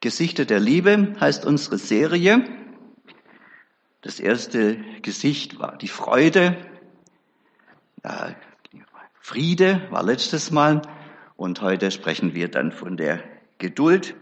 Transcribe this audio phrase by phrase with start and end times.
[0.00, 2.44] Gesichter der Liebe heißt unsere Serie.
[4.00, 6.56] Das erste Gesicht war die Freude.
[9.20, 10.82] Friede war letztes Mal.
[11.36, 13.24] Und heute sprechen wir dann von der
[13.58, 14.14] Geduld.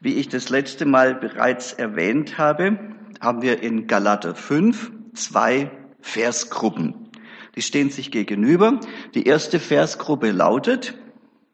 [0.00, 2.78] Wie ich das letzte Mal bereits erwähnt habe,
[3.20, 7.10] haben wir in Galater 5 zwei Versgruppen.
[7.56, 8.78] Die stehen sich gegenüber.
[9.14, 10.94] Die erste Versgruppe lautet,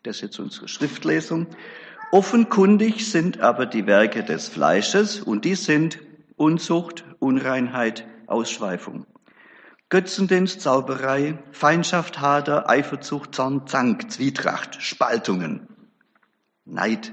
[0.03, 1.47] das ist jetzt unsere Schriftlesung,
[2.13, 5.99] offenkundig sind aber die Werke des Fleisches und die sind
[6.37, 9.07] Unzucht, Unreinheit, Ausschweifung.
[9.89, 15.67] Götzendienst, Zauberei, Feindschaft, Hader, Eiferzucht, Zorn, Zank, Zwietracht, Spaltungen,
[16.65, 17.13] Neid,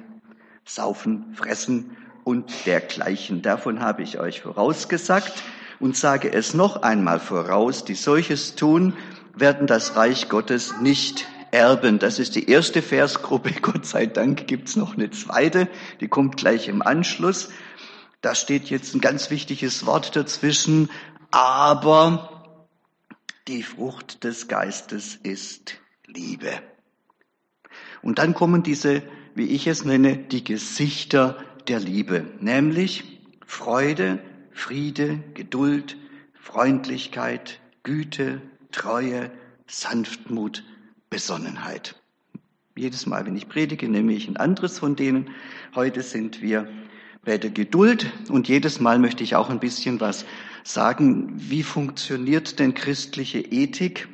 [0.66, 3.42] Saufen, Fressen und dergleichen.
[3.42, 5.44] Davon habe ich euch vorausgesagt
[5.80, 8.94] und sage es noch einmal voraus, die solches tun,
[9.34, 12.00] werden das Reich Gottes nicht erben.
[12.00, 13.52] Das ist die erste Versgruppe.
[13.62, 15.68] Gott sei Dank gibt's noch eine zweite,
[16.00, 17.50] die kommt gleich im Anschluss.
[18.22, 20.90] Da steht jetzt ein ganz wichtiges Wort dazwischen,
[21.32, 22.56] aber
[23.48, 26.52] die Frucht des Geistes ist Liebe.
[28.02, 29.04] Und dann kommen diese,
[29.36, 34.20] wie ich es nenne, die Gesichter der Liebe, nämlich Freude,
[34.52, 35.98] Friede, Geduld,
[36.34, 39.32] Freundlichkeit, Güte, Treue,
[39.68, 40.64] Sanftmut,
[41.10, 41.96] Besonnenheit.
[42.76, 45.32] Jedes Mal, wenn ich predige, nehme ich ein anderes von denen.
[45.76, 46.68] Heute sind wir
[47.26, 50.26] bei der Geduld und jedes Mal möchte ich auch ein bisschen was
[50.64, 54.08] sagen, wie funktioniert denn christliche Ethik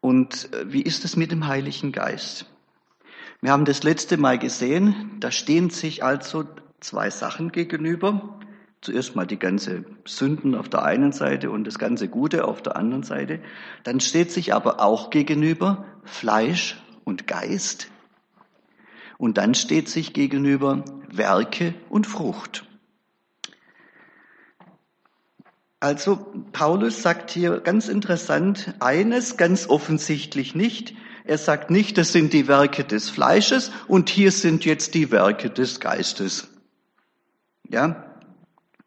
[0.00, 2.46] und äh, wie ist es mit dem Heiligen Geist?
[3.40, 6.44] Wir haben das letzte Mal gesehen, da stehen sich also
[6.80, 8.38] zwei Sachen gegenüber.
[8.82, 12.76] Zuerst mal die ganze Sünden auf der einen Seite und das ganze Gute auf der
[12.76, 13.40] anderen Seite.
[13.84, 17.88] Dann steht sich aber auch gegenüber Fleisch und Geist.
[19.18, 22.64] Und dann steht sich gegenüber Werke und Frucht.
[25.78, 30.94] Also Paulus sagt hier ganz interessant eines ganz offensichtlich nicht.
[31.24, 35.50] Er sagt nicht, das sind die Werke des Fleisches und hier sind jetzt die Werke
[35.50, 36.48] des Geistes.
[37.68, 38.11] Ja?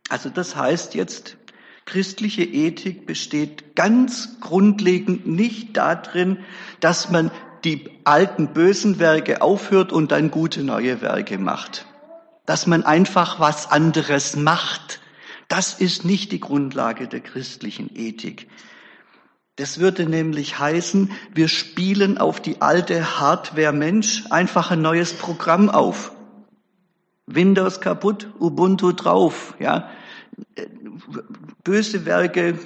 [0.10, 1.38] Also das heißt jetzt,
[1.86, 6.40] christliche Ethik besteht ganz grundlegend nicht darin,
[6.80, 7.32] dass man
[7.64, 11.86] die alten bösen Werke aufhört und dann gute neue Werke macht.
[12.46, 15.00] Dass man einfach was anderes macht
[15.48, 18.48] das ist nicht die Grundlage der christlichen Ethik.
[19.58, 25.70] Das würde nämlich heißen, wir spielen auf die alte Hardware Mensch einfach ein neues Programm
[25.70, 26.12] auf.
[27.28, 29.90] Windows kaputt, Ubuntu drauf, ja.
[31.64, 32.60] Böse Werke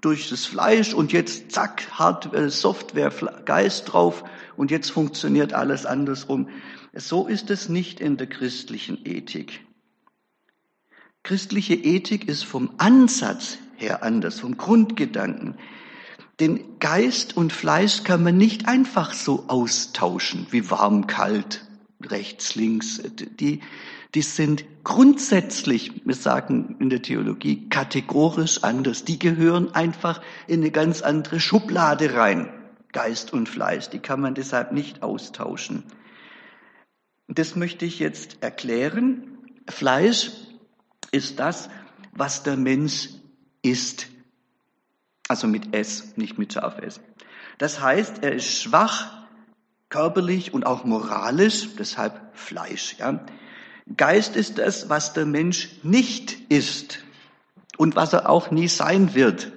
[0.00, 3.12] durch das Fleisch und jetzt zack, Hardware, Software,
[3.44, 4.24] Geist drauf
[4.56, 6.48] und jetzt funktioniert alles andersrum.
[6.94, 9.60] So ist es nicht in der christlichen Ethik.
[11.22, 15.56] Christliche Ethik ist vom Ansatz her anders, vom Grundgedanken.
[16.40, 21.67] Den Geist und Fleisch kann man nicht einfach so austauschen, wie warm, kalt,
[22.02, 23.02] rechts, links.
[23.04, 23.60] Die,
[24.14, 29.04] die sind grundsätzlich, wir sagen in der Theologie, kategorisch anders.
[29.04, 32.52] Die gehören einfach in eine ganz andere Schublade rein.
[32.92, 35.84] Geist und Fleisch, die kann man deshalb nicht austauschen.
[37.28, 39.38] Das möchte ich jetzt erklären.
[39.68, 40.30] Fleisch
[41.10, 41.68] ist das,
[42.12, 43.10] was der Mensch
[43.62, 44.06] ist.
[45.28, 47.00] Also mit S, nicht mit scharf S.
[47.58, 49.17] Das heißt, er ist schwach,
[49.88, 52.96] körperlich und auch moralisch, deshalb Fleisch.
[52.98, 53.24] Ja.
[53.96, 57.04] Geist ist das, was der Mensch nicht ist
[57.76, 59.52] und was er auch nie sein wird.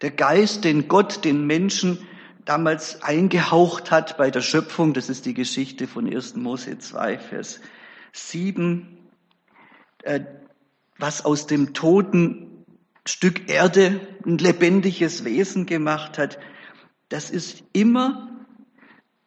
[0.00, 1.98] Der Geist, den Gott den Menschen
[2.44, 6.36] damals eingehaucht hat bei der Schöpfung, das ist die Geschichte von 1.
[6.36, 7.60] Mose 2, Vers
[8.12, 8.98] 7,
[10.02, 10.20] äh,
[10.98, 12.64] was aus dem toten
[13.06, 16.38] Stück Erde ein lebendiges Wesen gemacht hat,
[17.12, 18.30] das ist immer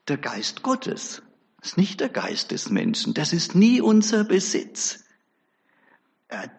[0.07, 1.21] der Geist Gottes.
[1.59, 3.13] Das ist nicht der Geist des Menschen.
[3.13, 5.03] Das ist nie unser Besitz.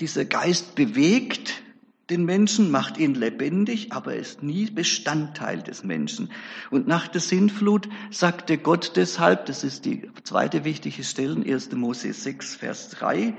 [0.01, 1.63] Dieser Geist bewegt
[2.11, 6.31] den Menschen, macht ihn lebendig, aber er ist nie Bestandteil des Menschen.
[6.71, 11.73] Und nach der Sinnflut sagte Gott deshalb, das ist die zweite wichtige Stelle, 1.
[11.73, 13.37] Mose 6, Vers 3,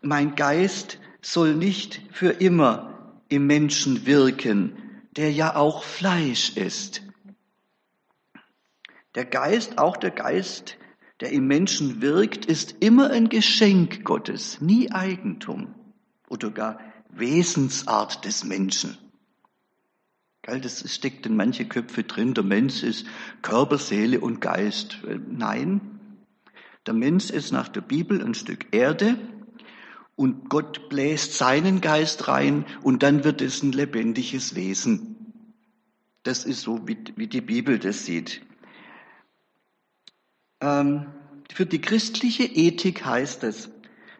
[0.00, 4.76] mein Geist soll nicht für immer im Menschen wirken,
[5.16, 7.02] der ja auch Fleisch ist.
[9.14, 10.78] Der Geist, auch der Geist,
[11.20, 15.74] der im Menschen wirkt, ist immer ein Geschenk Gottes, nie Eigentum
[16.28, 16.80] oder gar
[17.10, 18.96] Wesensart des Menschen.
[20.42, 23.06] Das steckt in manche Köpfe drin, der Mensch ist
[23.42, 24.98] Körper, Seele und Geist.
[25.28, 25.80] Nein,
[26.86, 29.16] Der Mensch ist nach der Bibel ein Stück Erde
[30.16, 35.16] und Gott bläst seinen Geist rein und dann wird es ein lebendiges Wesen.
[36.24, 38.42] Das ist so, wie, wie die Bibel das sieht.
[40.62, 41.06] Ähm,
[41.52, 43.68] für die christliche Ethik heißt es,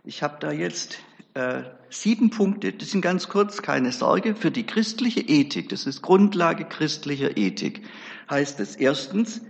[0.05, 0.99] ich habe da jetzt
[1.35, 6.03] äh, sieben Punkte, das sind ganz kurz, keine Sorge, für die christliche Ethik, das ist
[6.03, 7.83] Grundlage christlicher Ethik,
[8.29, 9.41] heißt es erstens,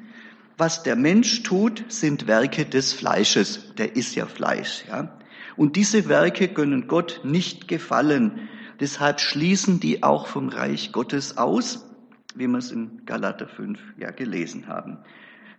[0.58, 3.74] was der Mensch tut, sind Werke des Fleisches.
[3.76, 5.18] Der ist ja Fleisch, ja.
[5.56, 8.48] Und diese Werke können Gott nicht gefallen.
[8.78, 11.88] Deshalb schließen die auch vom Reich Gottes aus,
[12.34, 14.98] wie wir es in Galater 5 ja gelesen haben.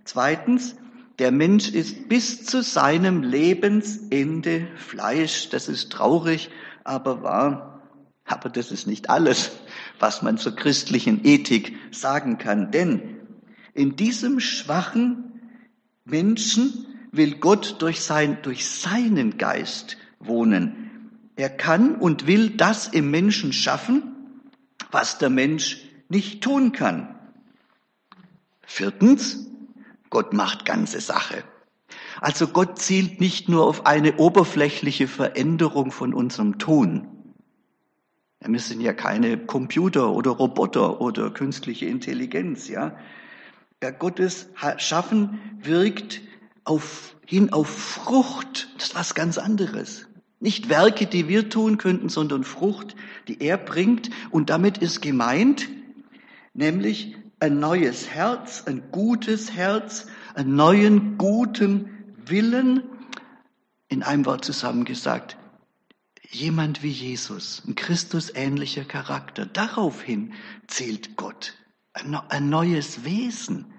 [0.05, 0.75] Zweitens,
[1.19, 5.49] der Mensch ist bis zu seinem Lebensende Fleisch.
[5.49, 6.49] Das ist traurig,
[6.83, 7.81] aber wahr.
[8.25, 9.51] Aber das ist nicht alles,
[9.99, 12.71] was man zur christlichen Ethik sagen kann.
[12.71, 13.19] Denn
[13.73, 15.41] in diesem schwachen
[16.05, 21.11] Menschen will Gott durch, sein, durch seinen Geist wohnen.
[21.35, 24.15] Er kann und will das im Menschen schaffen,
[24.91, 27.15] was der Mensch nicht tun kann.
[28.65, 29.47] Viertens,
[30.13, 31.43] Gott macht ganze Sache.
[32.21, 37.07] Also Gott zielt nicht nur auf eine oberflächliche Veränderung von unserem Tun.
[38.45, 42.95] Wir sind ja keine Computer oder Roboter oder künstliche Intelligenz, ja.
[43.81, 46.21] Ja, Gottes Schaffen wirkt
[46.63, 48.69] auf, hin auf Frucht.
[48.77, 50.07] Das ist was ganz anderes.
[50.39, 52.95] Nicht Werke, die wir tun könnten, sondern Frucht,
[53.27, 54.11] die er bringt.
[54.29, 55.69] Und damit ist gemeint,
[56.53, 62.83] nämlich ein neues Herz, ein gutes Herz, einen neuen guten Willen.
[63.89, 65.37] In einem Wort zusammengesagt,
[66.31, 69.45] jemand wie Jesus, ein Christusähnlicher Charakter.
[69.45, 70.31] Daraufhin
[70.67, 71.53] zählt Gott.
[71.91, 73.73] Ein neues Wesen,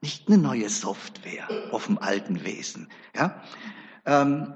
[0.00, 2.88] nicht eine neue Software auf dem alten Wesen.
[3.14, 3.40] Ja?
[4.04, 4.54] Ähm,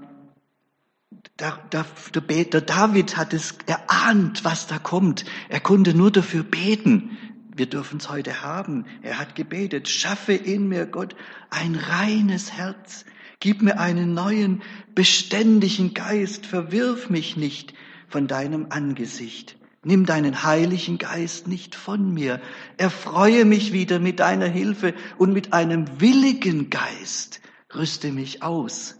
[1.39, 1.87] der, der,
[2.21, 5.25] der, David hat es erahnt, was da kommt.
[5.49, 7.17] Er konnte nur dafür beten.
[7.56, 8.85] Wir dürfen es heute haben.
[9.03, 11.15] Er hat gebetet, schaffe in mir, Gott,
[11.51, 13.05] ein reines Herz.
[13.41, 14.62] Gib mir einen neuen,
[14.95, 16.47] beständigen Geist.
[16.47, 17.75] Verwirf mich nicht
[18.09, 19.56] von deinem Angesicht.
[19.85, 22.41] Nimm deinen heiligen Geist nicht von mir.
[22.79, 27.41] Erfreue mich wieder mit deiner Hilfe und mit einem willigen Geist
[27.75, 28.97] rüste mich aus.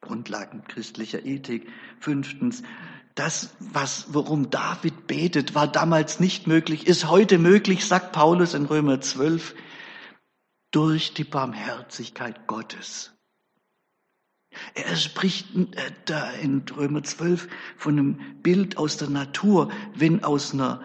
[0.00, 1.68] Grundlagen christlicher Ethik.
[2.00, 2.62] Fünftens,
[3.18, 8.66] das, was, worum David betet, war damals nicht möglich, ist heute möglich, sagt Paulus in
[8.66, 9.54] Römer 12,
[10.70, 13.12] durch die Barmherzigkeit Gottes.
[14.74, 20.54] Er spricht äh, da in Römer 12 von einem Bild aus der Natur, wenn aus
[20.54, 20.80] einer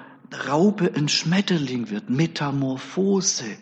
[0.47, 3.57] Raupe ein Schmetterling wird, Metamorphose.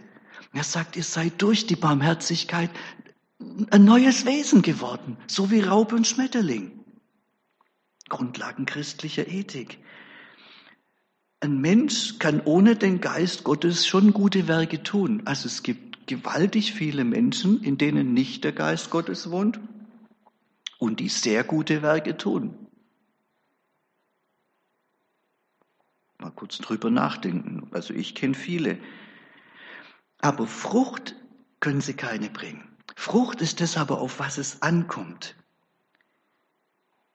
[0.54, 2.70] Er sagt, ihr seid durch die Barmherzigkeit
[3.70, 6.81] ein neues Wesen geworden, so wie Raupe und Schmetterling.
[8.12, 9.80] Grundlagen christlicher Ethik.
[11.40, 15.22] Ein Mensch kann ohne den Geist Gottes schon gute Werke tun.
[15.26, 19.62] Also es gibt gewaltig viele Menschen, in denen nicht der Geist Gottes wohnt
[20.78, 22.68] und die sehr gute Werke tun.
[26.20, 27.70] Mal kurz drüber nachdenken.
[27.72, 28.78] Also ich kenne viele.
[30.20, 31.16] Aber Frucht
[31.62, 32.68] können sie keine bringen.
[32.98, 35.36] Frucht ist das aber, auf was es ankommt.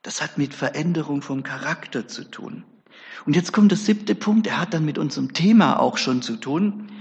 [0.07, 2.63] Das hat mit Veränderung vom Charakter zu tun.
[3.27, 6.37] Und jetzt kommt der siebte Punkt, er hat dann mit unserem Thema auch schon zu
[6.37, 6.93] tun.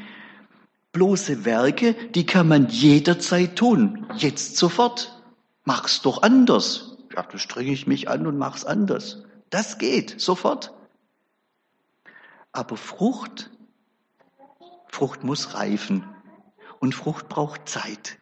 [0.92, 5.22] Bloße Werke, die kann man jederzeit tun, jetzt sofort.
[5.66, 6.98] Mach's doch anders.
[7.16, 9.24] Ja, da strenge ich mich an und mach's anders.
[9.52, 10.74] Das geht sofort.
[12.54, 13.52] Aber Frucht,
[14.88, 16.04] Frucht muss reifen.
[16.80, 18.18] Und Frucht braucht Zeit.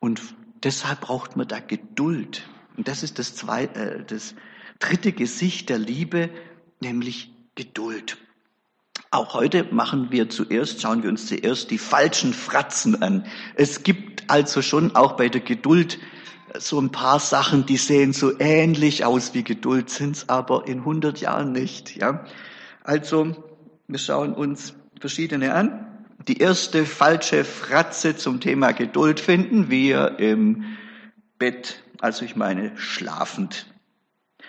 [0.00, 0.20] Und
[0.64, 2.42] deshalb braucht man da Geduld.
[2.76, 4.34] Und das ist das, zweite, äh, das
[4.78, 6.30] dritte Gesicht der Liebe,
[6.80, 8.16] nämlich Geduld.
[9.10, 13.26] Auch heute machen wir zuerst, schauen wir uns zuerst die falschen Fratzen an.
[13.54, 15.98] Es gibt also schon auch bei der Geduld
[16.58, 21.20] so ein paar Sachen, die sehen so ähnlich aus wie Geduld, sind's aber in 100
[21.20, 21.96] Jahren nicht.
[21.96, 22.24] Ja,
[22.84, 23.36] also
[23.86, 26.06] wir schauen uns verschiedene an.
[26.28, 30.64] Die erste falsche Fratze zum Thema Geduld finden wir im
[31.38, 33.72] Bett, also ich meine schlafend.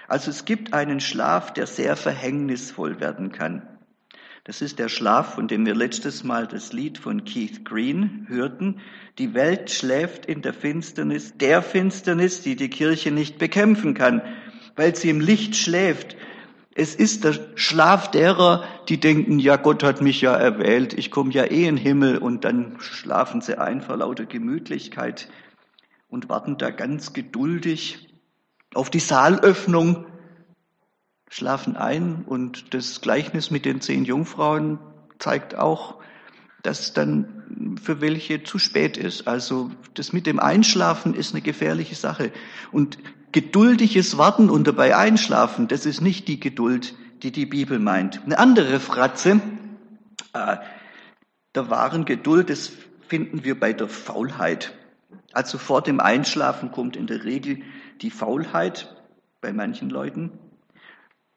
[0.07, 3.61] Also es gibt einen Schlaf, der sehr verhängnisvoll werden kann.
[4.43, 8.81] Das ist der Schlaf, von dem wir letztes Mal das Lied von Keith Green hörten.
[9.19, 14.21] Die Welt schläft in der Finsternis, der Finsternis, die die Kirche nicht bekämpfen kann,
[14.75, 16.17] weil sie im Licht schläft.
[16.75, 21.31] Es ist der Schlaf derer, die denken, ja, Gott hat mich ja erwählt, ich komme
[21.31, 25.29] ja eh in den Himmel und dann schlafen sie ein vor lauter Gemütlichkeit.
[26.13, 28.07] Und warten da ganz geduldig
[28.75, 30.05] auf die Saalöffnung,
[31.27, 34.77] schlafen ein und das Gleichnis mit den zehn Jungfrauen
[35.17, 35.95] zeigt auch,
[36.61, 39.27] dass dann für welche zu spät ist.
[39.27, 42.31] Also das mit dem Einschlafen ist eine gefährliche Sache.
[42.71, 42.99] Und
[43.31, 46.93] geduldiges Warten und dabei Einschlafen, das ist nicht die Geduld,
[47.23, 48.21] die die Bibel meint.
[48.23, 49.41] Eine andere Fratze
[50.33, 50.57] äh,
[51.55, 52.71] der wahren Geduld, das
[53.07, 54.75] finden wir bei der Faulheit.
[55.33, 57.61] Also vor dem Einschlafen kommt in der Regel
[58.01, 58.95] die Faulheit
[59.41, 60.31] bei manchen Leuten.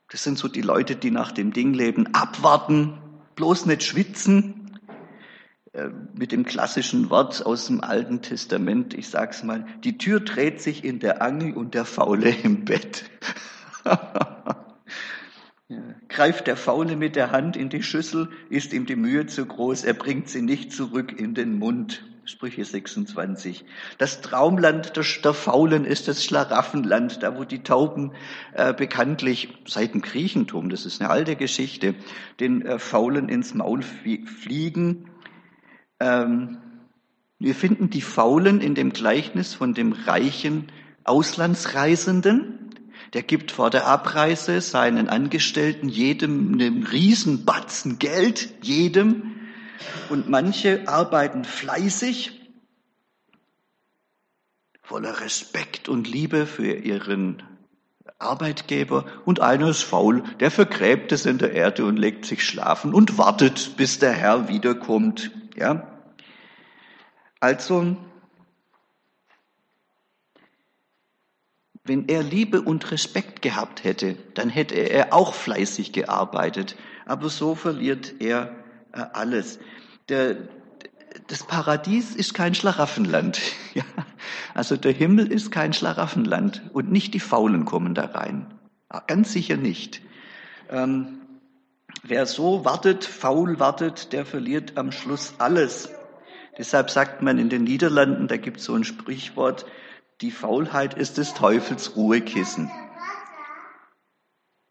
[0.09, 2.99] Das sind so die Leute, die nach dem Ding leben, abwarten,
[3.35, 4.79] bloß nicht schwitzen.
[5.73, 10.61] Äh, mit dem klassischen Wort aus dem Alten Testament, ich sag's mal, die Tür dreht
[10.61, 13.05] sich in der Angel und der Faule im Bett.
[16.09, 19.85] Greift der Faule mit der Hand in die Schüssel, ist ihm die Mühe zu groß,
[19.85, 22.05] er bringt sie nicht zurück in den Mund.
[22.27, 23.65] Sprüche 26.
[23.99, 28.13] Das Traumland der, der Faulen ist das Schlaraffenland, da wo die Tauben
[28.53, 31.95] äh, bekanntlich seit dem Griechentum, das ist eine alte Geschichte,
[32.41, 35.09] den äh, Faulen ins Maul fliegen.
[36.01, 36.59] Ähm,
[37.39, 40.73] wir finden die Faulen in dem Gleichnis von dem reichen
[41.05, 42.71] Auslandsreisenden.
[43.13, 49.36] Der gibt vor der Abreise seinen Angestellten jedem einen Riesenbatzen Geld, jedem,
[50.09, 52.41] und manche arbeiten fleißig,
[54.83, 57.43] voller Respekt und Liebe für ihren
[58.19, 62.95] Arbeitgeber und einer ist faul, der vergräbt es in der Erde und legt sich schlafen
[62.95, 65.31] und wartet, bis der Herr wiederkommt.
[65.55, 65.87] Ja?
[67.41, 67.97] Also,
[71.85, 76.77] wenn er Liebe und Respekt gehabt hätte, dann hätte er auch fleißig gearbeitet.
[77.05, 78.51] Aber so verliert er
[79.05, 79.59] alles.
[80.09, 80.37] Der,
[81.29, 83.41] das Paradies ist kein Schlaraffenland.
[83.75, 83.85] Ja?
[84.55, 88.55] Also der Himmel ist kein Schlaraffenland und nicht die Faulen kommen da rein.
[88.89, 90.01] Ah, ganz sicher nicht.
[90.71, 91.21] Ähm,
[92.03, 95.91] wer so wartet, faul wartet, der verliert am Schluss alles.
[96.57, 99.67] Deshalb sagt man in den Niederlanden, da gibt es so ein Sprichwort,
[100.23, 102.71] die Faulheit ist des Teufels Ruhekissen.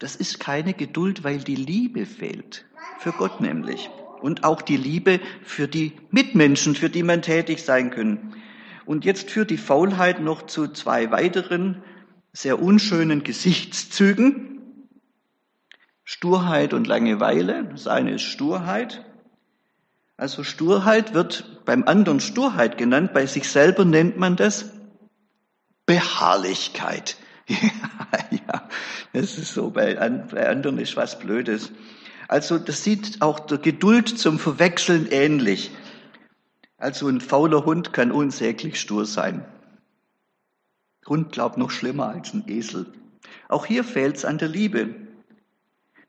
[0.00, 2.64] Das ist keine Geduld, weil die Liebe fehlt.
[2.98, 3.88] Für Gott nämlich
[4.22, 8.34] und auch die Liebe für die Mitmenschen, für die man tätig sein kann.
[8.84, 11.82] Und jetzt führt die Faulheit noch zu zwei weiteren
[12.32, 14.52] sehr unschönen Gesichtszügen.
[16.04, 17.64] Sturheit und Langeweile.
[17.64, 19.04] Das eine ist Sturheit.
[20.16, 24.70] Also Sturheit wird beim anderen Sturheit genannt, bei sich selber nennt man das
[25.84, 27.16] Beharrlichkeit.
[27.48, 27.58] ja,
[28.30, 28.68] ja,
[29.12, 31.70] das ist so, bei anderen ist was Blödes.
[32.28, 35.70] Also das sieht auch der Geduld zum Verwechseln ähnlich.
[36.78, 39.44] Also ein fauler Hund kann unsäglich stur sein.
[41.06, 42.86] Hund glaubt noch schlimmer als ein Esel.
[43.48, 44.94] Auch hier fehlt es an der Liebe.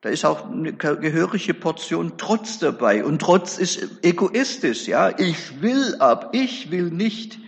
[0.02, 3.04] Da ist auch eine gehörige Portion Trotz dabei.
[3.04, 5.18] Und Trotz ist egoistisch, ja.
[5.18, 7.40] Ich will ab, ich will nicht.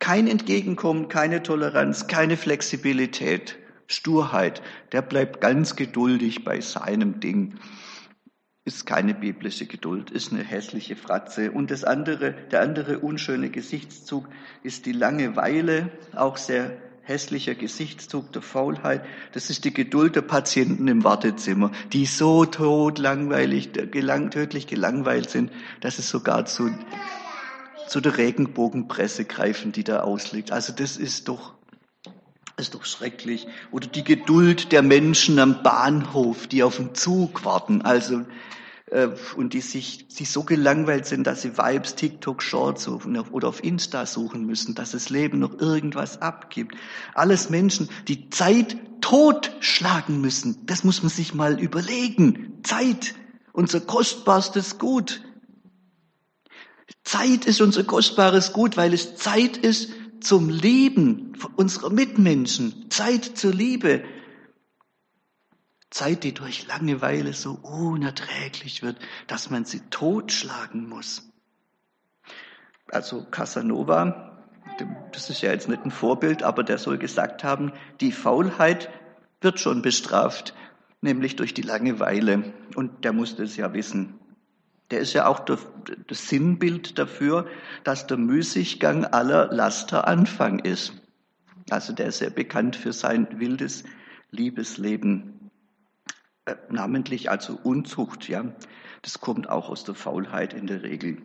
[0.00, 3.56] Kein Entgegenkommen, keine Toleranz, keine Flexibilität,
[3.86, 4.62] Sturheit.
[4.90, 7.54] Der bleibt ganz geduldig bei seinem Ding
[8.64, 11.50] ist keine biblische Geduld, ist eine hässliche Fratze.
[11.50, 14.28] Und das andere, der andere unschöne Gesichtszug
[14.62, 19.04] ist die Langeweile, auch sehr hässlicher Gesichtszug der Faulheit.
[19.32, 25.28] Das ist die Geduld der Patienten im Wartezimmer, die so tot langweilig, gelang, tödlich gelangweilt
[25.28, 25.50] sind,
[25.80, 26.70] dass es sogar zu,
[27.88, 30.52] zu der Regenbogenpresse greifen, die da ausliegt.
[30.52, 31.54] Also das ist doch
[32.56, 33.46] ist doch schrecklich.
[33.70, 38.24] Oder die Geduld der Menschen am Bahnhof, die auf den Zug warten, also
[38.92, 43.64] äh, und die sich die so gelangweilt sind, dass sie Vibes, TikTok, Shorts oder auf
[43.64, 46.76] Insta suchen müssen, dass das Leben noch irgendwas abgibt.
[47.14, 50.64] Alles Menschen, die Zeit totschlagen müssen.
[50.66, 52.60] Das muss man sich mal überlegen.
[52.62, 53.14] Zeit,
[53.52, 55.22] unser kostbarstes Gut.
[57.02, 59.90] Zeit ist unser kostbares Gut, weil es Zeit ist,
[60.22, 64.04] zum Leben unserer Mitmenschen, Zeit zur Liebe,
[65.90, 71.30] Zeit, die durch Langeweile so unerträglich wird, dass man sie totschlagen muss.
[72.90, 74.42] Also Casanova,
[75.12, 78.90] das ist ja jetzt nicht ein Vorbild, aber der soll gesagt haben, die Faulheit
[79.40, 80.54] wird schon bestraft,
[81.00, 82.54] nämlich durch die Langeweile.
[82.74, 84.18] Und der musste es ja wissen.
[84.92, 87.46] Der ist ja auch das Sinnbild dafür,
[87.82, 90.92] dass der Müßiggang aller Laster Anfang ist.
[91.70, 93.84] Also der ist sehr bekannt für sein wildes
[94.32, 95.50] Liebesleben.
[96.44, 98.44] Äh, namentlich also Unzucht, ja.
[99.00, 101.22] Das kommt auch aus der Faulheit in der Regel.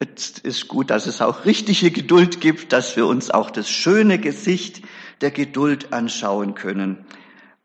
[0.00, 4.18] Es ist gut, dass es auch richtige Geduld gibt, dass wir uns auch das schöne
[4.18, 4.82] Gesicht
[5.20, 7.06] der Geduld anschauen können.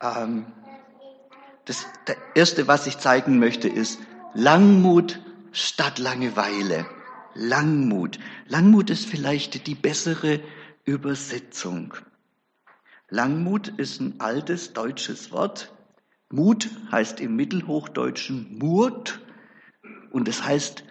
[0.03, 0.45] Ähm,
[1.65, 3.99] das der erste, was ich zeigen möchte, ist
[4.35, 5.19] Langmut
[5.51, 6.85] statt Langeweile.
[7.33, 8.19] Langmut.
[8.47, 10.41] Langmut ist vielleicht die bessere
[10.83, 11.93] Übersetzung.
[13.09, 15.73] Langmut ist ein altes deutsches Wort.
[16.29, 19.19] Mut heißt im Mittelhochdeutschen Mut
[20.11, 20.83] und es heißt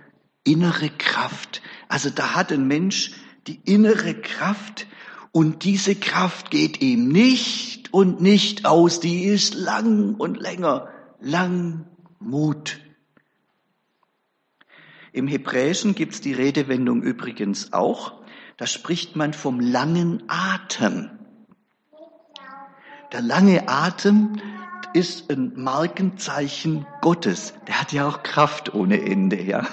[0.45, 1.63] innere Kraft.
[1.89, 3.13] Also da hat ein Mensch
[3.47, 4.87] die innere Kraft
[5.33, 9.01] und diese Kraft geht ihm nicht und nicht aus.
[9.01, 10.89] Die ist lang und länger.
[11.21, 12.81] Langmut.
[15.13, 18.21] Im Hebräischen gibt's die Redewendung übrigens auch.
[18.57, 21.11] Da spricht man vom langen Atem.
[23.13, 24.41] Der lange Atem
[24.93, 27.55] ist ein Markenzeichen Gottes.
[27.67, 29.67] Der hat ja auch Kraft ohne Ende, ja.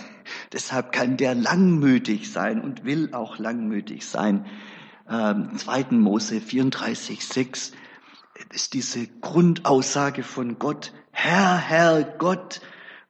[0.53, 4.45] Deshalb kann der langmütig sein und will auch langmütig sein.
[5.09, 5.87] Ähm, 2.
[5.91, 7.71] Mose 34, 6
[8.53, 10.93] ist diese Grundaussage von Gott.
[11.11, 12.61] Herr, Herr Gott,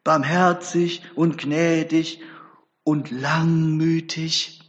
[0.08, 2.22] barmherzig und gnädig
[2.86, 4.62] und langmütig,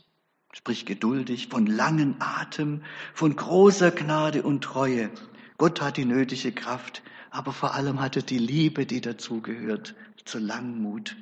[0.53, 2.83] sprich geduldig, von langen Atem,
[3.15, 5.11] von großer Gnade und Treue.
[5.57, 10.41] Gott hat die nötige Kraft, aber vor allem hat er die Liebe, die dazugehört, zur
[10.41, 11.15] Langmut.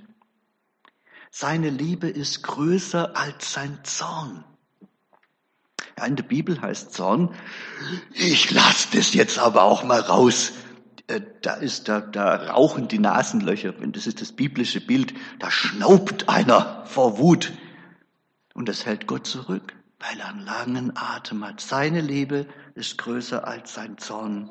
[1.31, 4.45] Seine Liebe ist größer als sein Zorn.
[5.99, 7.35] Ja, in der Bibel heißt Zorn,
[8.15, 10.55] ich lasse das jetzt aber auch mal raus.
[11.09, 13.73] Äh, da ist, da, da rauchen die Nasenlöcher.
[13.73, 15.15] Das ist das biblische Bild.
[15.39, 17.53] Da schnaubt einer vor Wut.
[18.55, 21.61] Und das hält Gott zurück, weil er einen langen Atem hat.
[21.61, 24.51] Seine Liebe ist größer als sein Zorn.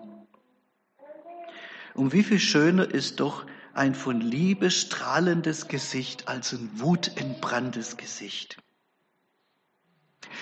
[1.93, 8.57] Und wie viel schöner ist doch ein von Liebe strahlendes Gesicht als ein wutentbranntes Gesicht.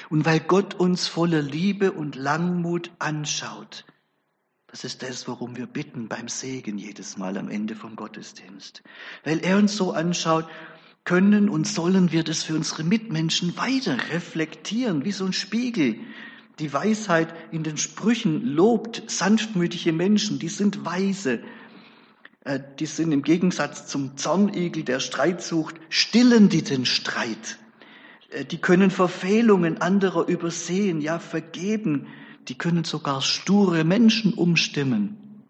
[0.10, 3.86] Und weil Gott uns voller Liebe und Langmut anschaut,
[4.74, 8.82] das ist das, worum wir bitten beim Segen jedes Mal am Ende vom Gottesdienst.
[9.24, 10.48] Weil er uns so anschaut,
[11.04, 15.98] können und sollen wir das für unsere Mitmenschen weiter reflektieren, wie so ein Spiegel.
[16.58, 21.42] Die Weisheit in den Sprüchen lobt sanftmütige Menschen, die sind weise,
[22.44, 27.60] äh, die sind im Gegensatz zum Zornigel, der Streit sucht, stillen die den Streit.
[28.32, 32.08] Äh, die können Verfehlungen anderer übersehen, ja vergeben.
[32.48, 35.46] Die können sogar sture Menschen umstimmen.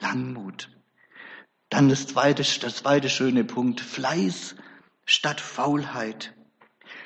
[0.00, 0.68] Langmut.
[1.68, 4.56] Dann das zweite, das zweite schöne Punkt, Fleiß
[5.04, 6.34] statt Faulheit.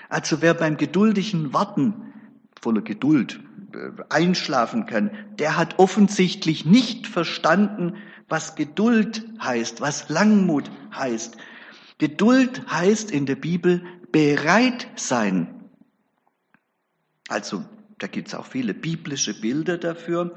[0.09, 2.13] Also wer beim geduldigen Warten
[2.61, 3.41] voller Geduld
[3.73, 7.97] äh, einschlafen kann, der hat offensichtlich nicht verstanden,
[8.29, 11.37] was Geduld heißt, was Langmut heißt.
[11.99, 15.60] Geduld heißt in der Bibel bereit sein.
[17.31, 17.65] Also
[17.99, 20.35] da gibt es auch viele biblische Bilder dafür,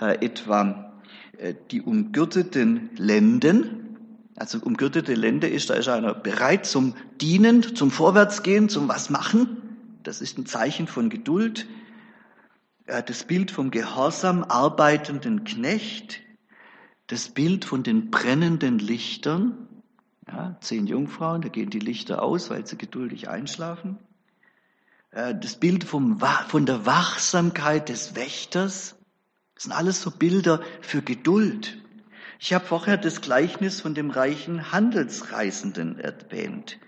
[0.00, 0.94] äh, etwa
[1.36, 3.98] äh, die umgürteten Lenden.
[4.36, 9.58] Also umgürtete Lende ist, da ist einer bereit zum Dienen, zum Vorwärtsgehen, zum was machen.
[10.04, 11.66] Das ist ein Zeichen von Geduld.
[12.86, 16.22] Äh, das Bild vom gehorsam arbeitenden Knecht,
[17.08, 19.68] das Bild von den brennenden Lichtern,
[20.26, 23.98] ja, zehn Jungfrauen, da gehen die Lichter aus, weil sie geduldig einschlafen.
[25.12, 28.96] Äh, das Bild vom, von der Wachsamkeit des Wächters,
[29.54, 31.78] das sind alles so Bilder für Geduld.
[32.40, 36.78] Ich habe vorher das Gleichnis von dem reichen Handelsreisenden erwähnt.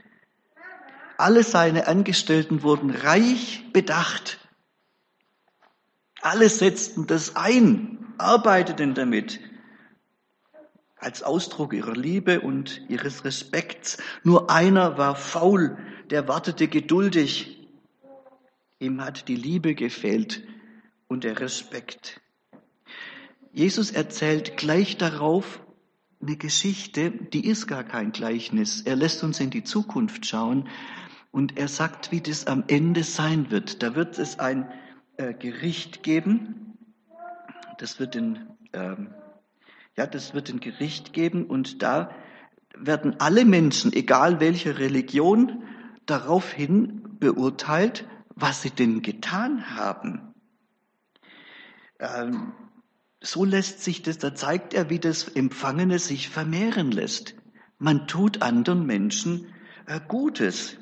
[1.16, 4.40] Alle seine Angestellten wurden reich bedacht.
[6.20, 9.38] Alle setzten das ein, arbeiteten damit,
[10.96, 13.98] als Ausdruck ihrer Liebe und ihres Respekts.
[14.24, 15.78] Nur einer war faul,
[16.10, 17.63] der wartete geduldig.
[18.78, 20.42] Ihm hat die Liebe gefehlt
[21.08, 22.20] und der Respekt.
[23.52, 25.60] Jesus erzählt gleich darauf
[26.20, 28.82] eine Geschichte, die ist gar kein Gleichnis.
[28.82, 30.68] Er lässt uns in die Zukunft schauen
[31.30, 33.82] und er sagt, wie das am Ende sein wird.
[33.82, 34.70] Da wird es ein
[35.16, 36.78] äh, Gericht geben.
[37.78, 39.14] Das wird in ähm,
[39.96, 42.10] ja, das wird ein Gericht geben und da
[42.76, 45.62] werden alle Menschen, egal welche Religion,
[46.06, 50.34] daraufhin beurteilt, was sie denn getan haben.
[51.98, 52.52] Ähm,
[53.20, 57.34] so lässt sich das, da zeigt er, wie das Empfangene sich vermehren lässt.
[57.78, 59.52] Man tut anderen Menschen
[59.86, 60.76] äh, Gutes.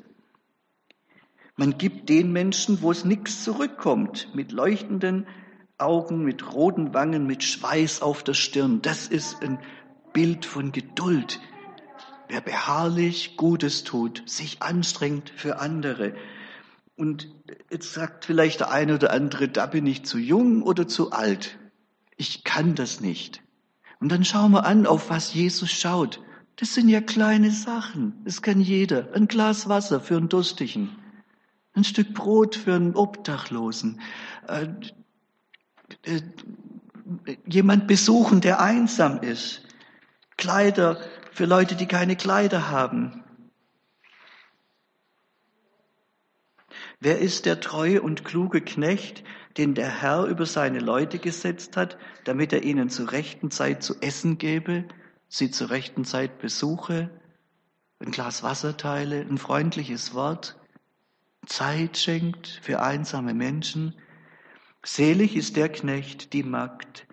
[1.55, 5.27] Man gibt den Menschen, wo es nichts zurückkommt, mit leuchtenden
[5.77, 8.81] Augen, mit roten Wangen, mit Schweiß auf der Stirn.
[8.81, 9.59] Das ist ein
[10.13, 11.39] Bild von Geduld.
[12.29, 16.15] wer beharrlich Gutes tut, sich anstrengt für andere.
[17.03, 17.27] Und
[17.69, 21.59] jetzt sagt vielleicht der eine oder andere, da bin ich zu jung oder zu alt.
[22.15, 23.43] Ich kann das nicht.
[23.99, 26.21] Und dann schauen wir an, auf was Jesus schaut.
[26.55, 28.21] Das sind ja kleine Sachen.
[28.23, 29.13] Das kann jeder.
[29.13, 30.95] Ein Glas Wasser für einen Durstigen.
[31.73, 33.99] Ein Stück Brot für einen Obdachlosen.
[34.47, 34.67] Äh,
[36.05, 36.21] äh,
[37.45, 39.63] jemand besuchen, der einsam ist.
[40.37, 41.01] Kleider
[41.33, 43.25] für Leute, die keine Kleider haben.
[47.05, 49.25] Wer ist der treue und kluge Knecht,
[49.57, 53.95] den der Herr über seine Leute gesetzt hat, damit er ihnen zur rechten Zeit zu
[53.99, 54.85] essen gebe,
[55.27, 57.09] sie zur rechten Zeit besuche,
[57.99, 60.57] ein Glas Wasser teile, ein freundliches Wort,
[61.45, 63.95] Zeit schenkt für einsame Menschen?
[64.81, 67.05] Selig ist der Knecht, die Magd,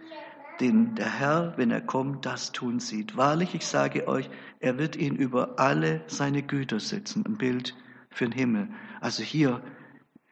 [0.61, 3.16] den der Herr, wenn er kommt, das tun sieht.
[3.16, 7.26] Wahrlich, ich sage euch, er wird ihn über alle seine Güter setzen.
[7.26, 7.74] Ein Bild
[8.09, 8.68] für den Himmel.
[9.00, 9.61] Also hier,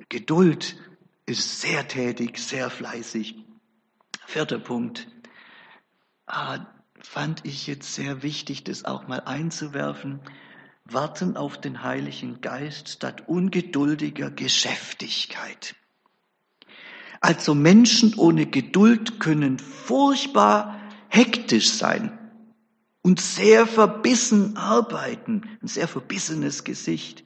[0.08, 0.76] Geduld
[1.26, 3.36] ist sehr tätig, sehr fleißig.
[4.26, 5.08] Vierter Punkt.
[6.26, 6.66] Ah,
[7.00, 10.20] fand ich jetzt sehr wichtig, das auch mal einzuwerfen.
[10.84, 15.74] Warten auf den Heiligen Geist statt ungeduldiger Geschäftigkeit.
[17.20, 22.16] Also Menschen ohne Geduld können furchtbar hektisch sein
[23.02, 27.24] und sehr verbissen arbeiten, ein sehr verbissenes Gesicht.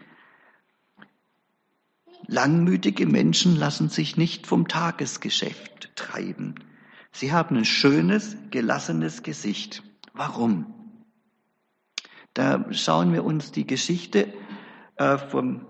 [2.26, 6.54] Langmütige Menschen lassen sich nicht vom Tagesgeschäft treiben.
[7.12, 9.82] Sie haben ein schönes, gelassenes Gesicht.
[10.14, 10.72] Warum?
[12.34, 14.32] Da schauen wir uns die Geschichte
[14.96, 15.66] äh, vom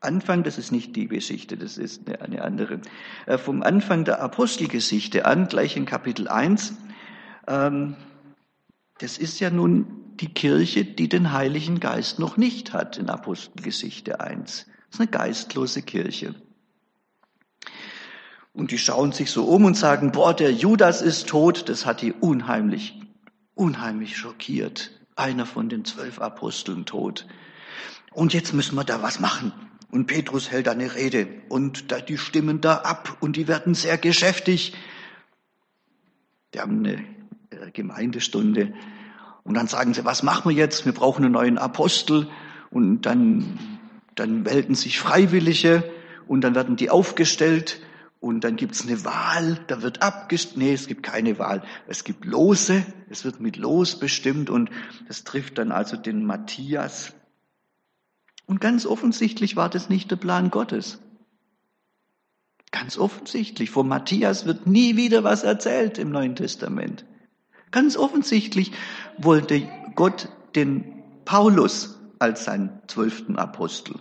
[0.00, 2.80] Anfang, das ist nicht die Geschichte, das ist eine, andere,
[3.26, 6.74] äh, vom Anfang der Apostelgeschichte an, gleich in Kapitel 1.
[7.48, 7.96] Ähm,
[8.98, 9.86] das ist ja nun
[10.20, 14.66] die Kirche, die den Heiligen Geist noch nicht hat in Apostelgeschichte 1.
[14.94, 16.36] Ist eine geistlose Kirche.
[18.52, 22.00] Und die schauen sich so um und sagen, boah, der Judas ist tot, das hat
[22.00, 23.00] die unheimlich,
[23.56, 24.92] unheimlich schockiert.
[25.16, 27.26] Einer von den zwölf Aposteln tot.
[28.12, 29.52] Und jetzt müssen wir da was machen.
[29.90, 34.76] Und Petrus hält eine Rede und die stimmen da ab und die werden sehr geschäftig.
[36.54, 37.04] Die haben eine
[37.50, 38.72] äh, Gemeindestunde
[39.42, 40.84] und dann sagen sie, was machen wir jetzt?
[40.84, 42.28] Wir brauchen einen neuen Apostel
[42.70, 43.58] und dann,
[44.14, 45.84] dann melden sich Freiwillige
[46.26, 47.80] und dann werden die aufgestellt
[48.20, 52.24] und dann gibt's eine Wahl, da wird abgestimmt, nee, es gibt keine Wahl, es gibt
[52.24, 54.70] Lose, es wird mit Los bestimmt und
[55.08, 57.12] das trifft dann also den Matthias,
[58.46, 60.98] und ganz offensichtlich war das nicht der Plan Gottes.
[62.70, 63.70] Ganz offensichtlich.
[63.70, 67.04] Von Matthias wird nie wieder was erzählt im Neuen Testament.
[67.70, 68.72] Ganz offensichtlich
[69.16, 71.93] wollte Gott den Paulus
[72.24, 74.00] als seinen zwölften Apostel.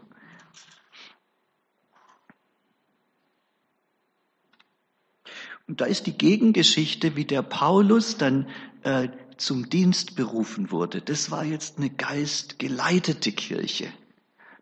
[5.68, 8.48] Und da ist die Gegengeschichte, wie der Paulus dann
[8.84, 11.02] äh, zum Dienst berufen wurde.
[11.02, 13.92] Das war jetzt eine geistgeleitete Kirche.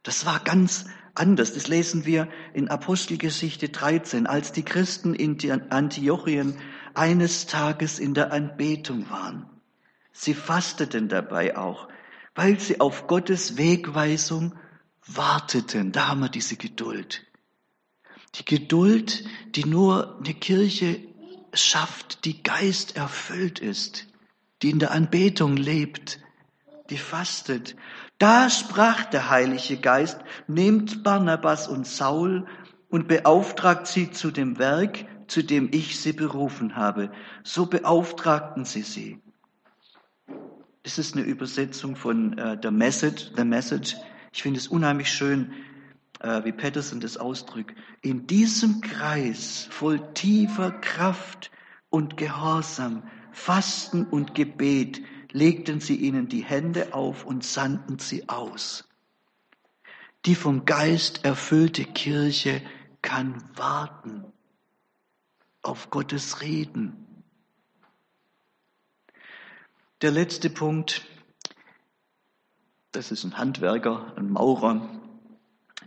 [0.02, 1.54] Das war ganz anders.
[1.54, 5.38] Das lesen wir in Apostelgeschichte 13, als die Christen in
[5.69, 6.58] Antiochien
[6.95, 9.45] eines Tages in der Anbetung waren.
[10.13, 11.88] Sie fasteten dabei auch,
[12.35, 14.55] weil sie auf Gottes Wegweisung
[15.05, 15.91] warteten.
[15.91, 17.25] Da haben wir diese Geduld.
[18.35, 20.99] Die Geduld, die nur eine Kirche
[21.53, 24.07] schafft, die Geist erfüllt ist,
[24.61, 26.19] die in der Anbetung lebt,
[26.89, 27.75] die fastet,
[28.19, 32.45] da sprach der Heilige Geist, nehmt Barnabas und Saul
[32.89, 37.11] und beauftragt sie zu dem Werk, zu dem ich sie berufen habe.
[37.43, 39.19] So beauftragten sie sie.
[40.83, 43.31] Das ist eine Übersetzung von äh, The Message.
[43.35, 43.95] The Message.
[44.33, 45.53] Ich finde es unheimlich schön,
[46.21, 47.77] äh, wie Patterson das ausdrückt.
[48.01, 51.51] In diesem Kreis voll tiefer Kraft
[51.89, 58.87] und Gehorsam, Fasten und Gebet legten sie ihnen die Hände auf und sandten sie aus.
[60.25, 62.61] Die vom Geist erfüllte Kirche
[63.01, 64.25] kann warten
[65.63, 67.00] auf Gottes Reden.
[70.01, 71.05] Der letzte Punkt,
[72.91, 74.89] das ist ein Handwerker, ein Maurer.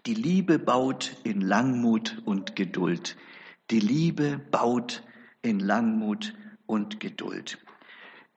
[0.07, 3.17] Die Liebe baut in Langmut und Geduld.
[3.73, 5.03] Die Liebe baut
[5.43, 6.33] in Langmut
[6.67, 7.59] und Geduld.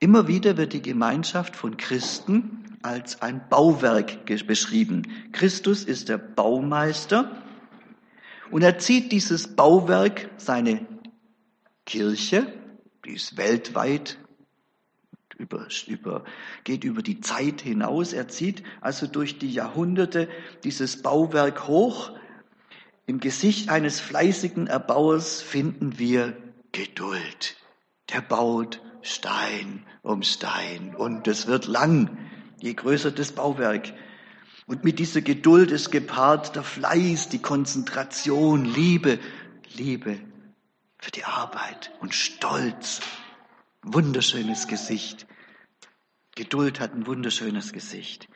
[0.00, 5.06] Immer wieder wird die Gemeinschaft von Christen als ein Bauwerk beschrieben.
[5.30, 7.40] Christus ist der Baumeister
[8.50, 10.84] und er zieht dieses Bauwerk, seine
[11.86, 12.52] Kirche,
[13.04, 14.18] die ist weltweit
[15.38, 16.24] über, über,
[16.64, 18.12] geht über die Zeit hinaus.
[18.12, 20.28] Er zieht also durch die Jahrhunderte
[20.64, 22.10] dieses Bauwerk hoch.
[23.06, 26.36] Im Gesicht eines fleißigen Erbauers finden wir
[26.72, 27.56] Geduld.
[28.12, 32.18] Der baut Stein um Stein und es wird lang,
[32.60, 33.92] je größer das Bauwerk.
[34.66, 39.18] Und mit dieser Geduld ist gepaart der Fleiß, die Konzentration, Liebe,
[39.74, 40.18] Liebe
[40.98, 43.00] für die Arbeit und Stolz.
[43.82, 45.26] Wunderschönes Gesicht.
[46.34, 48.28] Geduld hat ein wunderschönes Gesicht.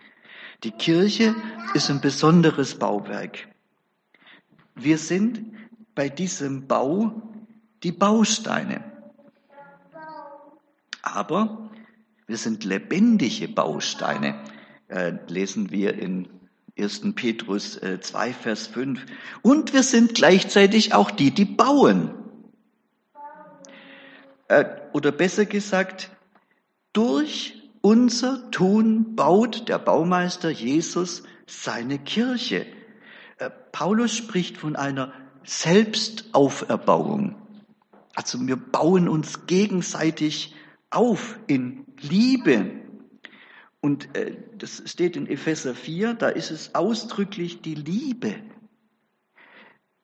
[0.64, 1.34] Die Kirche
[1.74, 3.48] ist ein besonderes Bauwerk.
[4.74, 5.42] Wir sind
[5.94, 7.22] bei diesem Bau
[7.82, 8.84] die Bausteine.
[11.02, 11.70] Aber
[12.26, 14.40] wir sind lebendige Bausteine,
[14.88, 16.28] äh, lesen wir in
[16.78, 17.14] 1.
[17.14, 19.04] Petrus äh, 2, Vers 5.
[19.42, 22.14] Und wir sind gleichzeitig auch die, die bauen.
[24.48, 26.10] Äh, oder besser gesagt,
[26.92, 32.66] durch unser Tun baut der Baumeister Jesus seine Kirche.
[33.38, 35.12] Äh, Paulus spricht von einer
[35.44, 37.36] Selbstauferbauung.
[38.14, 40.54] Also wir bauen uns gegenseitig
[40.90, 42.70] auf in Liebe.
[43.80, 48.34] Und äh, das steht in Epheser 4, da ist es ausdrücklich die Liebe.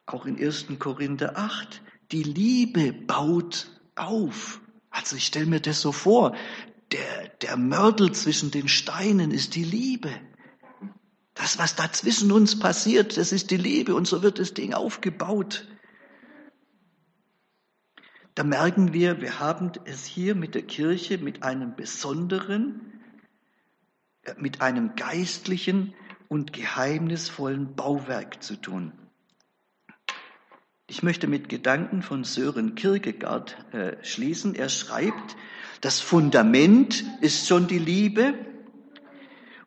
[0.06, 0.66] Auch in 1.
[0.78, 4.60] Korinther 8, die Liebe baut auf.
[4.90, 6.36] Also ich stelle mir das so vor,
[6.92, 10.10] der, der Mörtel zwischen den Steinen ist die Liebe.
[11.34, 14.74] Das, was da zwischen uns passiert, das ist die Liebe und so wird das Ding
[14.74, 15.68] aufgebaut.
[18.34, 23.02] Da merken wir, wir haben es hier mit der Kirche, mit einem besonderen,
[24.22, 25.94] äh, mit einem geistlichen
[26.28, 28.92] und geheimnisvollen Bauwerk zu tun.
[30.90, 34.54] Ich möchte mit Gedanken von Sören Kierkegaard äh, schließen.
[34.54, 35.36] Er schreibt,
[35.82, 38.32] das Fundament ist schon die Liebe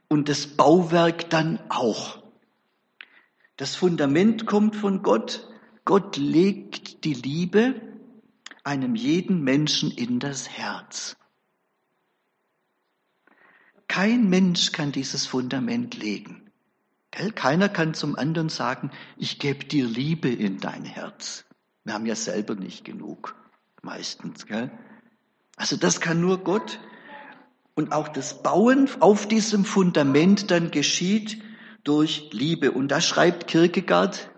[0.08, 2.24] und das Bauwerk dann auch.
[3.56, 5.48] Das Fundament kommt von Gott.
[5.86, 7.80] Gott legt die Liebe
[8.64, 11.18] einem jeden Menschen in das Herz.
[13.88, 16.41] Kein Mensch kann dieses Fundament legen.
[17.12, 21.46] Keiner kann zum anderen sagen, ich gebe dir Liebe in dein Herz.
[21.84, 23.36] Wir haben ja selber nicht genug,
[23.82, 24.46] meistens.
[24.46, 24.72] Gell?
[25.58, 26.80] Also das kann nur Gott.
[27.74, 31.42] Und auch das Bauen auf diesem Fundament dann geschieht
[31.84, 32.72] durch Liebe.
[32.72, 34.30] Und da schreibt Kierkegaard,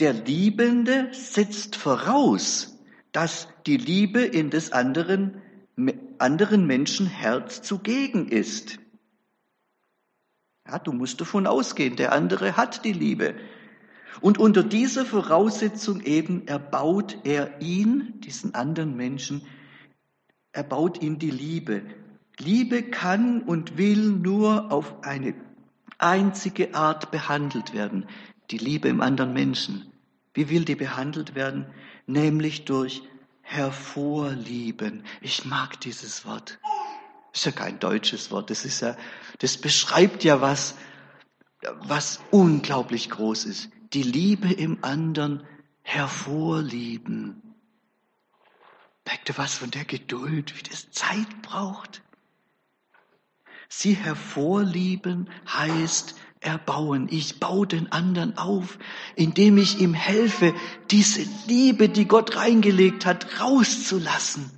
[0.00, 2.78] der Liebende setzt voraus,
[3.12, 5.40] dass die Liebe in des anderen,
[6.18, 8.78] anderen Menschen Herz zugegen ist.
[10.66, 13.34] Ja, du musst davon ausgehen, der andere hat die Liebe.
[14.20, 19.42] Und unter dieser Voraussetzung eben erbaut er ihn, diesen anderen Menschen,
[20.52, 21.82] erbaut ihn die Liebe.
[22.38, 25.34] Liebe kann und will nur auf eine
[25.98, 28.06] einzige Art behandelt werden,
[28.50, 29.92] die Liebe im anderen Menschen.
[30.32, 31.66] Wie will die behandelt werden?
[32.06, 33.02] Nämlich durch
[33.42, 35.04] hervorlieben.
[35.20, 36.58] Ich mag dieses Wort.
[37.34, 38.48] Ist ja kein deutsches Wort.
[38.48, 38.96] Das ist ja,
[39.40, 40.76] das beschreibt ja was,
[41.80, 43.70] was unglaublich groß ist.
[43.92, 45.44] Die Liebe im anderen
[45.82, 47.42] hervorlieben.
[49.04, 52.02] Merkt ihr was von der Geduld, wie das Zeit braucht?
[53.68, 57.08] Sie hervorlieben heißt erbauen.
[57.10, 58.78] Ich baue den anderen auf,
[59.16, 60.54] indem ich ihm helfe,
[60.90, 64.52] diese Liebe, die Gott reingelegt hat, rauszulassen.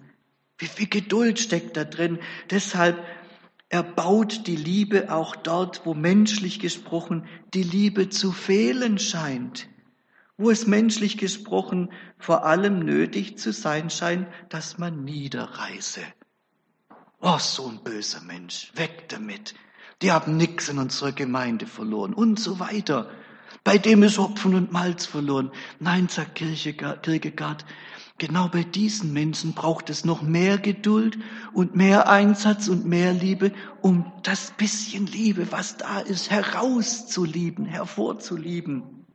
[0.59, 2.19] Wie viel Geduld steckt da drin?
[2.51, 3.05] Deshalb
[3.69, 9.69] erbaut die Liebe auch dort, wo menschlich gesprochen die Liebe zu fehlen scheint.
[10.39, 16.03] Wo es menschlich gesprochen vor allem nötig zu sein scheint, dass man niederreise.
[17.21, 19.55] Oh, so ein böser Mensch, weg damit.
[20.03, 23.11] Die haben nichts in unserer Gemeinde verloren und so weiter.
[23.65, 25.51] Bei dem ist Hopfen und Malz verloren.
[25.81, 27.65] Nein, sagt Kierkegaard,
[28.19, 31.19] genau bei diesen Menschen braucht es noch mehr Geduld
[31.53, 33.53] und mehr Einsatz und mehr Liebe,
[33.83, 39.07] um das bisschen Liebe, was da ist, herauszulieben, hervorzulieben.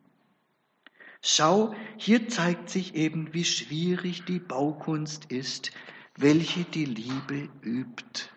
[1.21, 5.71] Schau, hier zeigt sich eben, wie schwierig die Baukunst ist,
[6.17, 8.29] welche die Liebe übt.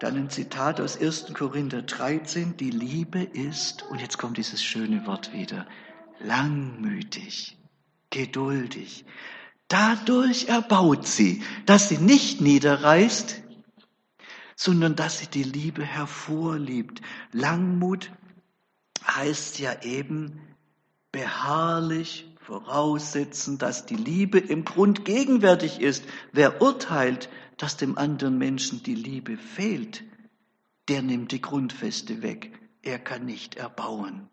[0.00, 1.32] Dann ein Zitat aus 1.
[1.34, 5.68] Korinther 13, die Liebe ist, und jetzt kommt dieses schöne Wort wieder,
[6.18, 7.56] langmütig,
[8.12, 9.04] geduldig.
[9.66, 13.42] Dadurch erbaut sie, dass sie nicht niederreißt,
[14.54, 17.00] sondern dass sie die Liebe hervorliebt.
[17.32, 18.12] Langmut
[19.04, 20.40] heißt ja eben
[21.10, 26.04] beharrlich voraussetzen, dass die Liebe im Grund gegenwärtig ist.
[26.32, 30.04] Wer urteilt, dass dem anderen Menschen die Liebe fehlt,
[30.88, 32.52] der nimmt die Grundfeste weg.
[32.82, 34.28] Er kann nicht erbauen.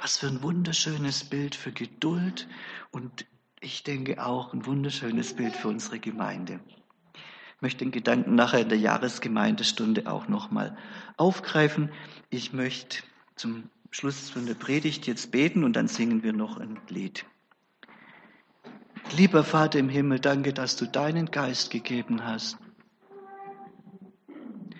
[0.00, 2.48] Was für ein wunderschönes Bild für Geduld
[2.92, 3.26] und
[3.60, 6.60] ich denke auch ein wunderschönes Bild für unsere Gemeinde.
[7.14, 10.76] Ich möchte den Gedanken nachher in der Jahresgemeindestunde auch nochmal
[11.16, 11.90] aufgreifen.
[12.30, 12.98] Ich möchte
[13.34, 17.24] zum Schluss von der Predigt jetzt beten und dann singen wir noch ein Lied.
[19.16, 22.58] Lieber Vater im Himmel, danke, dass du deinen Geist gegeben hast.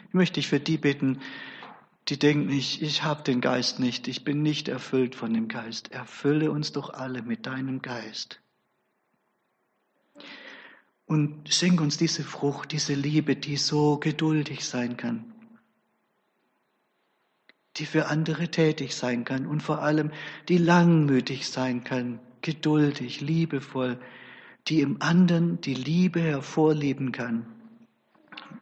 [0.07, 1.21] Ich möchte dich für die bitten,
[2.09, 5.93] die denken, ich, ich habe den Geist nicht, ich bin nicht erfüllt von dem Geist.
[5.93, 8.41] Erfülle uns doch alle mit deinem Geist.
[11.05, 15.33] Und schenk uns diese Frucht, diese Liebe, die so geduldig sein kann,
[17.77, 20.11] die für andere tätig sein kann und vor allem
[20.49, 23.99] die langmütig sein kann, geduldig, liebevoll,
[24.67, 27.58] die im anderen die Liebe hervorleben kann.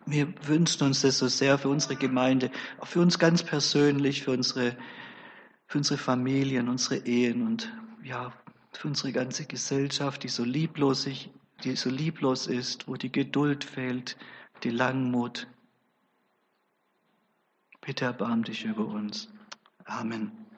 [0.07, 4.33] Wir wünschen uns das so sehr für unsere Gemeinde, auch für uns ganz persönlich, für
[4.33, 4.77] unsere,
[5.67, 7.73] für unsere Familien, unsere Ehen und
[8.03, 8.33] ja,
[8.73, 11.09] für unsere ganze Gesellschaft, die so lieblos,
[11.65, 14.17] die so lieblos ist, wo die Geduld fehlt,
[14.63, 15.49] die Langmut.
[17.81, 19.29] Bitte erbarm dich über uns.
[19.85, 20.46] Amen.